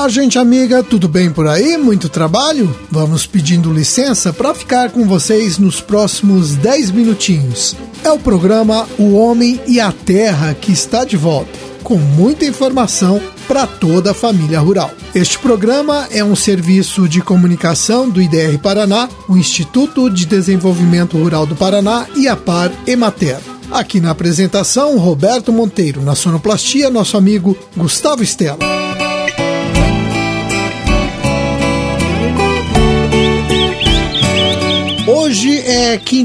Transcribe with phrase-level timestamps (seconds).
[0.00, 1.76] Olá, gente amiga, tudo bem por aí?
[1.76, 2.74] Muito trabalho?
[2.90, 7.76] Vamos pedindo licença para ficar com vocês nos próximos 10 minutinhos.
[8.02, 11.50] É o programa O Homem e a Terra que está de volta,
[11.82, 14.90] com muita informação para toda a família rural.
[15.14, 21.44] Este programa é um serviço de comunicação do IDR Paraná, o Instituto de Desenvolvimento Rural
[21.44, 23.38] do Paraná e a Par Emater.
[23.70, 28.89] Aqui na apresentação, Roberto Monteiro, na sonoplastia, nosso amigo Gustavo Estela.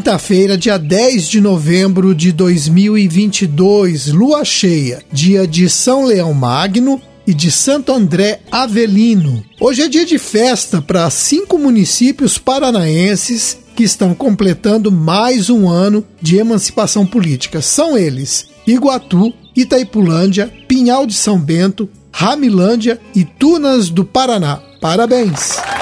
[0.06, 7.34] Quinta-feira, dia 10 de novembro de 2022, lua cheia, dia de São Leão Magno e
[7.34, 9.44] de Santo André Avelino.
[9.60, 16.06] Hoje é dia de festa para cinco municípios paranaenses que estão completando mais um ano
[16.22, 17.60] de emancipação política.
[17.60, 24.62] São eles: Iguatu, Itaipulândia, Pinhal de São Bento, Ramilândia e Tunas do Paraná.
[24.80, 25.75] Parabéns!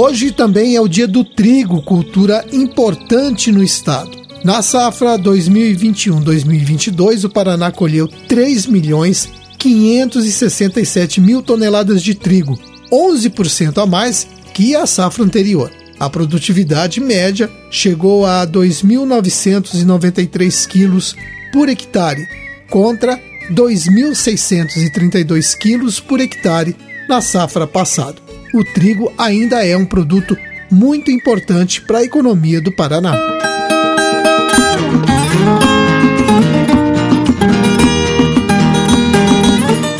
[0.00, 4.12] Hoje também é o dia do trigo, cultura importante no estado.
[4.44, 12.56] Na safra 2021-2022, o Paraná colheu 3 milhões 567 mil toneladas de trigo,
[12.92, 14.24] 11% a mais
[14.54, 15.68] que a safra anterior.
[15.98, 21.16] A produtividade média chegou a 2.993 quilos
[21.52, 22.24] por hectare,
[22.70, 23.18] contra
[23.50, 26.76] 2.632 quilos por hectare
[27.08, 30.36] na safra passada o trigo ainda é um produto
[30.70, 33.16] muito importante para a economia do Paraná.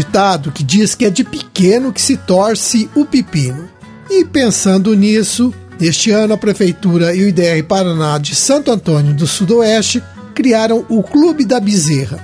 [0.00, 3.68] Ditado que diz que é de pequeno que se torce o pepino.
[4.08, 9.26] E pensando nisso, este ano a Prefeitura e o IDR Paraná de Santo Antônio do
[9.26, 10.02] Sudoeste
[10.34, 12.18] criaram o Clube da Bezerra,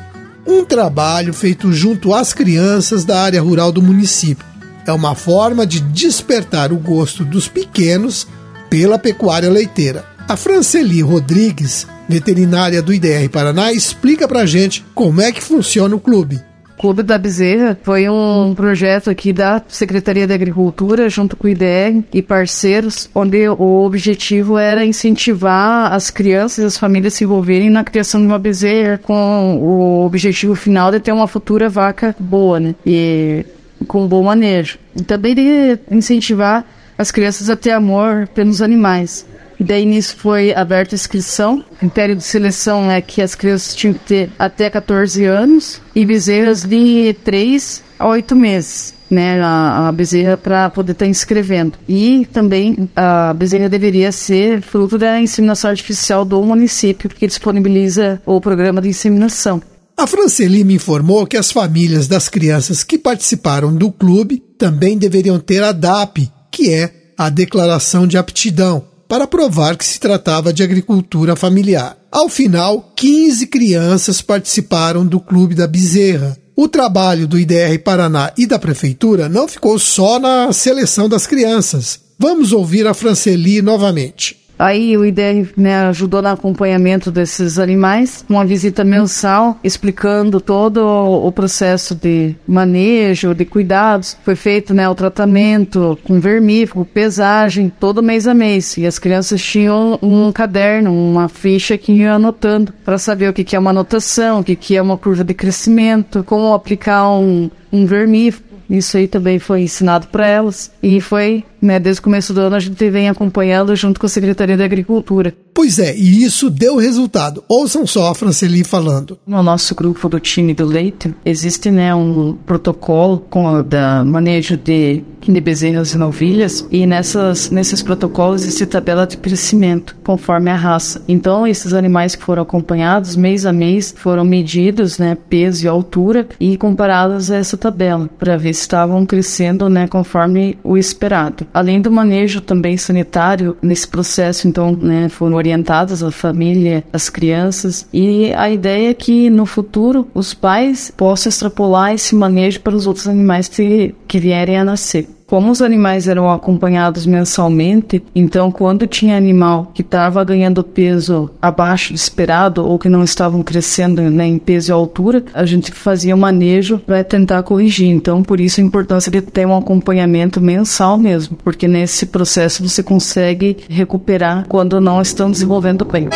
[0.46, 4.46] um trabalho feito junto às crianças da área rural do município.
[4.86, 8.26] É uma forma de despertar o gosto dos pequenos
[8.70, 10.04] pela pecuária leiteira.
[10.26, 16.00] A Franceli Rodrigues, veterinária do IDR Paraná, explica pra gente como é que funciona o
[16.00, 16.42] clube.
[16.86, 22.04] Clube da Bezerra foi um projeto aqui da Secretaria da Agricultura, junto com o IDR
[22.14, 27.82] e parceiros, onde o objetivo era incentivar as crianças e as famílias se envolverem na
[27.82, 32.76] criação de uma bezerra, com o objetivo final de ter uma futura vaca boa, né?
[32.86, 33.44] E
[33.88, 34.78] com um bom manejo.
[34.94, 36.64] E também de incentivar
[36.96, 39.26] as crianças a ter amor pelos animais.
[39.58, 41.64] Daí nisso foi aberta a inscrição.
[41.72, 46.04] O critério de seleção é que as crianças tinham que ter até 14 anos e
[46.04, 48.94] bezerras de 3 a 8 meses.
[49.08, 51.74] Né, a, a bezerra para poder estar tá inscrevendo.
[51.88, 58.40] E também a bezerra deveria ser fruto da inseminação artificial do município, porque disponibiliza o
[58.40, 59.62] programa de inseminação.
[59.96, 65.38] A Franceli me informou que as famílias das crianças que participaram do clube também deveriam
[65.38, 70.62] ter a DAP, que é a Declaração de Aptidão, para provar que se tratava de
[70.62, 71.96] agricultura familiar.
[72.10, 76.36] Ao final, 15 crianças participaram do Clube da Bezerra.
[76.54, 82.00] O trabalho do IDR Paraná e da Prefeitura não ficou só na seleção das crianças.
[82.18, 84.45] Vamos ouvir a Franceli novamente.
[84.58, 91.30] Aí o IDR né, ajudou no acompanhamento desses animais, uma visita mensal explicando todo o
[91.30, 94.16] processo de manejo, de cuidados.
[94.24, 98.76] Foi feito né, o tratamento com vermífugo, pesagem, todo mês a mês.
[98.76, 103.44] E as crianças tinham um caderno, uma ficha que iam anotando para saber o que,
[103.44, 107.50] que é uma anotação, o que, que é uma curva de crescimento, como aplicar um,
[107.72, 108.46] um vermífugo.
[108.68, 112.56] Isso aí também foi ensinado para elas e foi né, desde o começo do ano
[112.56, 115.34] a gente vem acompanhando junto com a Secretaria da Agricultura.
[115.54, 117.42] Pois é, e isso deu resultado.
[117.48, 119.18] Ouçam só a Franceli falando.
[119.26, 125.02] No nosso grupo do time do leite, existe né, um protocolo com da manejo de,
[125.20, 131.02] de bezerras e novilhas, e nessas, nesses protocolos existe tabela de crescimento, conforme a raça.
[131.08, 136.28] Então, esses animais que foram acompanhados, mês a mês, foram medidos, né, peso e altura,
[136.38, 141.45] e comparados a essa tabela, para ver se estavam crescendo né, conforme o esperado.
[141.52, 147.88] Além do manejo também sanitário nesse processo, então, né, foram orientadas a família, as crianças,
[147.92, 152.86] e a ideia é que no futuro os pais possam extrapolar esse manejo para os
[152.86, 155.15] outros animais que, que vierem a nascer.
[155.26, 161.92] Como os animais eram acompanhados mensalmente, então quando tinha animal que estava ganhando peso abaixo
[161.92, 166.14] do esperado ou que não estavam crescendo né, em peso e altura, a gente fazia
[166.14, 167.88] um manejo para tentar corrigir.
[167.88, 172.80] Então, por isso a importância de ter um acompanhamento mensal mesmo, porque nesse processo você
[172.80, 176.08] consegue recuperar quando não estão desenvolvendo bem.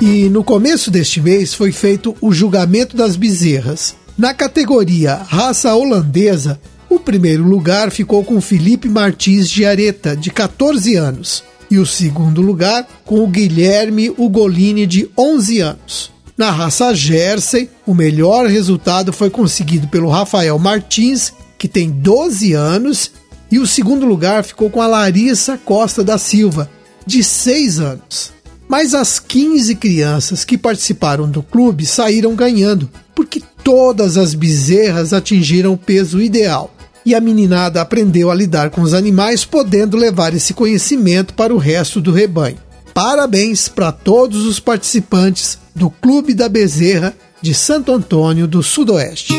[0.00, 3.94] E no começo deste mês foi feito o julgamento das bezerras.
[4.16, 10.96] Na categoria raça holandesa, o primeiro lugar ficou com Felipe Martins de Areta, de 14
[10.96, 16.10] anos, e o segundo lugar com o Guilherme Ugolini, de 11 anos.
[16.36, 23.10] Na raça Jersey, o melhor resultado foi conseguido pelo Rafael Martins, que tem 12 anos,
[23.50, 26.70] e o segundo lugar ficou com a Larissa Costa da Silva,
[27.04, 28.32] de 6 anos.
[28.66, 35.72] Mas as 15 crianças que participaram do clube saíram ganhando, porque todas as bezerras atingiram
[35.72, 36.74] o peso ideal
[37.04, 41.58] e a meninada aprendeu a lidar com os animais, podendo levar esse conhecimento para o
[41.58, 42.58] resto do rebanho.
[42.92, 49.32] Parabéns para todos os participantes do Clube da Bezerra de Santo Antônio do Sudoeste.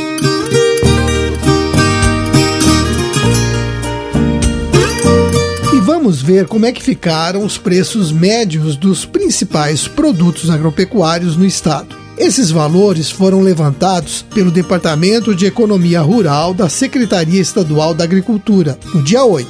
[5.74, 11.46] E vamos ver como é que ficaram os preços médios dos principais produtos agropecuários no
[11.46, 11.99] estado.
[12.20, 19.02] Esses valores foram levantados pelo Departamento de Economia Rural da Secretaria Estadual da Agricultura, no
[19.02, 19.50] dia 8.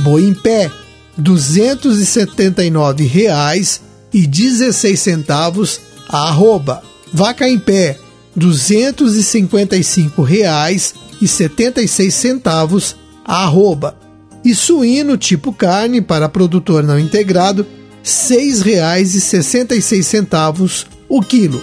[0.00, 0.70] Boi em pé,
[1.18, 5.78] 279 reais e 16 centavos
[6.08, 6.82] a arroba.
[7.12, 7.98] Vaca em pé,
[8.34, 13.94] 255 reais e 76 centavos a arroba.
[14.42, 17.68] E suíno tipo carne para produtor não integrado, R$
[18.02, 21.60] 6,66 o quilo.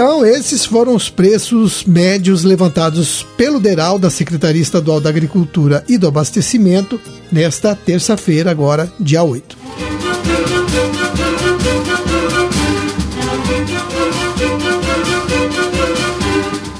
[0.00, 5.98] Então, esses foram os preços médios levantados pelo DERAL da Secretaria Estadual da Agricultura e
[5.98, 7.00] do Abastecimento
[7.32, 9.58] nesta terça-feira, agora, dia 8.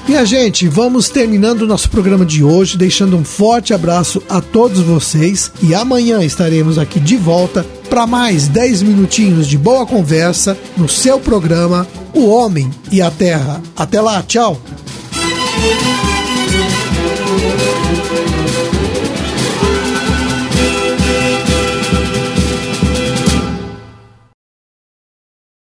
[0.07, 4.79] Minha gente, vamos terminando o nosso programa de hoje, deixando um forte abraço a todos
[4.79, 10.87] vocês e amanhã estaremos aqui de volta para mais 10 minutinhos de boa conversa no
[10.87, 13.61] seu programa O Homem e a Terra.
[13.75, 14.61] Até lá, tchau!